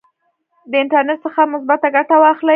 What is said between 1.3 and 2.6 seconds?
مثبته ګټه واخلئ.